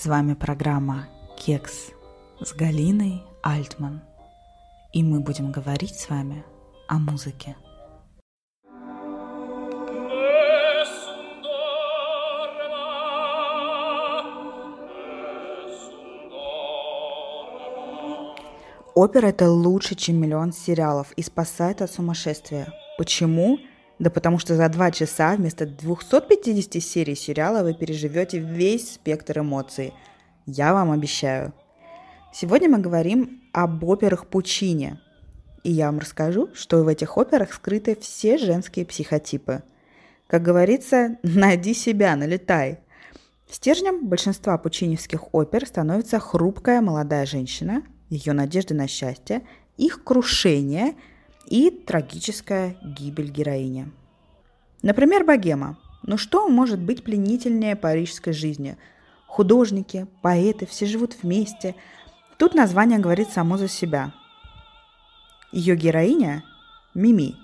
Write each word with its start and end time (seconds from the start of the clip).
С 0.00 0.06
вами 0.06 0.34
программа 0.34 1.08
«Кекс» 1.36 1.90
с 2.40 2.54
Галиной 2.54 3.20
Альтман. 3.42 4.00
И 4.92 5.02
мы 5.02 5.18
будем 5.18 5.50
говорить 5.50 5.96
с 5.96 6.08
вами 6.08 6.44
о 6.86 7.00
музыке. 7.00 7.56
Опера– 18.94 19.26
это 19.30 19.50
лучше, 19.50 19.96
чем 19.96 20.20
миллион 20.20 20.52
сериалов 20.52 21.10
и 21.16 21.22
спасает 21.24 21.82
от 21.82 21.90
сумасшествия. 21.90 22.72
Почему? 22.98 23.58
Да 23.98 24.10
потому 24.10 24.38
что 24.38 24.54
за 24.54 24.68
два 24.68 24.90
часа 24.90 25.34
вместо 25.34 25.66
250 25.66 26.82
серий 26.82 27.16
сериала 27.16 27.62
вы 27.62 27.74
переживете 27.74 28.38
весь 28.38 28.94
спектр 28.94 29.40
эмоций. 29.40 29.92
Я 30.46 30.72
вам 30.72 30.92
обещаю. 30.92 31.52
Сегодня 32.32 32.68
мы 32.68 32.78
говорим 32.78 33.42
об 33.52 33.84
операх 33.84 34.26
Пучини. 34.26 34.98
И 35.64 35.72
я 35.72 35.86
вам 35.86 35.98
расскажу, 35.98 36.48
что 36.54 36.84
в 36.84 36.88
этих 36.88 37.18
операх 37.18 37.52
скрыты 37.52 37.96
все 38.00 38.38
женские 38.38 38.86
психотипы. 38.86 39.64
Как 40.28 40.42
говорится, 40.42 41.16
найди 41.22 41.74
себя, 41.74 42.14
налетай. 42.14 42.78
Стержнем 43.50 44.06
большинства 44.06 44.56
пучиневских 44.58 45.34
опер 45.34 45.66
становится 45.66 46.20
хрупкая 46.20 46.82
молодая 46.82 47.26
женщина, 47.26 47.82
ее 48.10 48.32
надежды 48.34 48.74
на 48.74 48.86
счастье, 48.86 49.42
их 49.76 50.04
крушение– 50.04 50.94
и 51.46 51.70
трагическая 51.70 52.76
гибель 52.82 53.30
героини. 53.30 53.90
Например, 54.82 55.24
богема. 55.24 55.78
Ну 56.02 56.16
что 56.16 56.48
может 56.48 56.78
быть 56.78 57.02
пленительнее 57.02 57.76
парижской 57.76 58.32
жизни? 58.32 58.76
Художники, 59.26 60.06
поэты, 60.22 60.66
все 60.66 60.86
живут 60.86 61.16
вместе. 61.22 61.74
Тут 62.38 62.54
название 62.54 62.98
говорит 62.98 63.30
само 63.30 63.56
за 63.56 63.68
себя. 63.68 64.12
Ее 65.52 65.76
героиня– 65.76 66.44
Мими, 66.94 67.36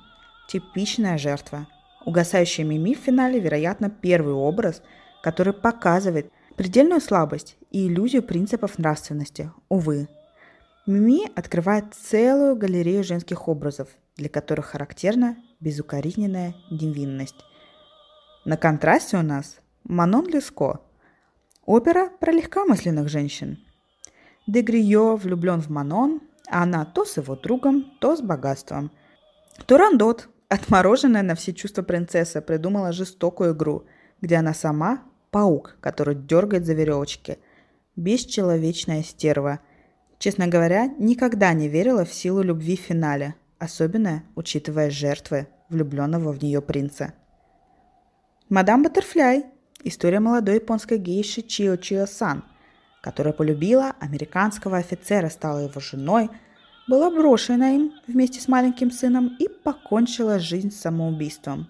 типичная 0.48 1.16
жертва. 1.16 1.68
Угасающая 2.04 2.64
Мими 2.64 2.94
в 2.94 2.98
финале, 2.98 3.38
вероятно, 3.38 3.88
первый 3.88 4.34
образ, 4.34 4.82
который 5.22 5.52
показывает 5.52 6.32
предельную 6.56 7.00
слабость 7.00 7.56
и 7.70 7.86
иллюзию 7.86 8.22
принципов 8.22 8.78
нравственности. 8.78 9.50
Увы, 9.68 10.08
Мими 10.86 11.30
открывает 11.34 11.94
целую 11.94 12.56
галерею 12.56 13.02
женских 13.04 13.48
образов, 13.48 13.88
для 14.16 14.28
которых 14.28 14.66
характерна 14.66 15.38
безукоризненная 15.58 16.54
невинность. 16.70 17.42
На 18.44 18.58
контрасте 18.58 19.16
у 19.16 19.22
нас 19.22 19.60
Манон 19.84 20.28
Леско, 20.28 20.80
опера 21.64 22.10
про 22.20 22.32
легкомысленных 22.32 23.08
женщин. 23.08 23.58
Дегрио 24.46 25.16
влюблен 25.16 25.62
в 25.62 25.70
Манон, 25.70 26.20
а 26.50 26.64
она 26.64 26.84
то 26.84 27.06
с 27.06 27.16
его 27.16 27.34
другом, 27.34 27.90
то 27.98 28.14
с 28.14 28.20
богатством. 28.20 28.90
Турандот, 29.64 30.28
отмороженная 30.50 31.22
на 31.22 31.34
все 31.34 31.54
чувства 31.54 31.80
принцесса, 31.80 32.42
придумала 32.42 32.92
жестокую 32.92 33.54
игру, 33.54 33.86
где 34.20 34.36
она 34.36 34.52
сама– 34.52 35.02
паук, 35.30 35.78
который 35.80 36.14
дергает 36.14 36.66
за 36.66 36.74
веревочки. 36.74 37.38
Бесчеловечная 37.96 39.02
стерва– 39.02 39.60
Честно 40.18 40.46
говоря, 40.46 40.86
никогда 40.98 41.52
не 41.52 41.68
верила 41.68 42.04
в 42.04 42.12
силу 42.12 42.42
любви 42.42 42.76
в 42.76 42.80
финале, 42.80 43.34
особенно 43.58 44.22
учитывая 44.34 44.90
жертвы 44.90 45.48
влюбленного 45.68 46.32
в 46.32 46.42
нее 46.42 46.62
принца. 46.62 47.14
Мадам 48.48 48.82
Баттерфляй– 48.82 49.46
история 49.84 50.20
молодой 50.20 50.56
японской 50.56 50.98
гейши 50.98 51.42
Чио 51.42 51.76
Чио 51.76 52.06
Сан, 52.06 52.44
которая 53.00 53.32
полюбила 53.32 53.94
американского 54.00 54.78
офицера, 54.78 55.28
стала 55.28 55.58
его 55.58 55.80
женой, 55.80 56.30
была 56.86 57.10
брошена 57.10 57.70
им 57.70 57.92
вместе 58.06 58.40
с 58.40 58.48
маленьким 58.48 58.90
сыном 58.90 59.36
и 59.38 59.48
покончила 59.48 60.38
жизнь 60.38 60.70
самоубийством. 60.70 61.68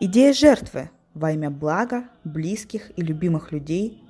Идея 0.00 0.32
жертвы 0.32 0.90
во 1.14 1.32
имя 1.32 1.50
блага, 1.50 2.04
близких 2.24 2.90
и 2.96 3.02
любимых 3.02 3.52
людей 3.52 4.02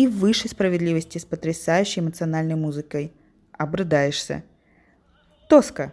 и 0.00 0.06
высшей 0.06 0.50
справедливости 0.50 1.18
с 1.18 1.26
потрясающей 1.26 2.00
эмоциональной 2.00 2.54
музыкой. 2.54 3.12
Обрыдаешься. 3.52 4.44
Тоска. 5.46 5.92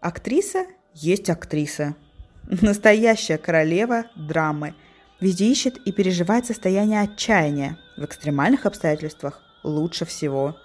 Актриса 0.00 0.66
есть 0.94 1.30
актриса. 1.30 1.94
Настоящая 2.42 3.38
королева 3.38 4.06
драмы. 4.16 4.74
Везде 5.20 5.46
ищет 5.46 5.76
и 5.86 5.92
переживает 5.92 6.46
состояние 6.46 7.02
отчаяния. 7.02 7.78
В 7.96 8.04
экстремальных 8.04 8.66
обстоятельствах 8.66 9.40
лучше 9.62 10.04
всего. 10.04 10.56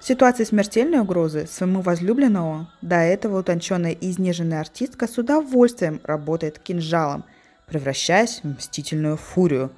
В 0.00 0.06
ситуации 0.06 0.44
смертельной 0.44 1.00
угрозы 1.00 1.46
своему 1.46 1.82
возлюбленному 1.82 2.70
до 2.80 2.96
этого 2.96 3.40
утонченная 3.40 3.92
и 3.92 4.10
изнеженная 4.10 4.60
артистка 4.60 5.06
с 5.06 5.18
удовольствием 5.18 6.00
работает 6.04 6.60
кинжалом, 6.60 7.26
превращаясь 7.66 8.40
в 8.42 8.56
мстительную 8.56 9.18
фурию. 9.18 9.70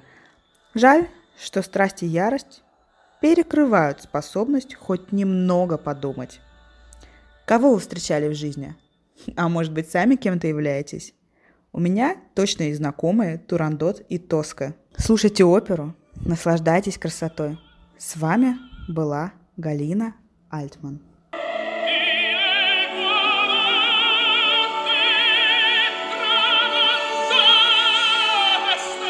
Жаль, 0.73 1.09
что 1.41 1.61
страсть 1.63 2.03
и 2.03 2.05
ярость 2.05 2.63
перекрывают 3.19 4.01
способность 4.01 4.75
хоть 4.75 5.11
немного 5.11 5.77
подумать. 5.77 6.39
Кого 7.45 7.73
вы 7.73 7.79
встречали 7.79 8.27
в 8.27 8.35
жизни? 8.35 8.75
А 9.35 9.49
может 9.49 9.73
быть, 9.73 9.89
сами 9.89 10.15
кем-то 10.15 10.47
являетесь? 10.47 11.13
У 11.73 11.79
меня 11.79 12.17
точно 12.35 12.63
есть 12.63 12.77
знакомые 12.77 13.37
Турандот 13.37 14.01
и 14.09 14.17
Тоска. 14.17 14.75
Слушайте 14.97 15.43
оперу, 15.43 15.95
наслаждайтесь 16.15 16.97
красотой. 16.97 17.57
С 17.97 18.17
вами 18.17 18.57
была 18.87 19.33
Галина 19.57 20.15
Альтман. 20.49 21.10